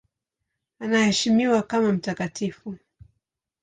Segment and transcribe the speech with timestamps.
[0.79, 2.77] Anaheshimiwa kama mtakatifu.